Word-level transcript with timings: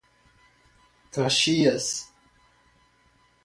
Caxias 1.13 2.09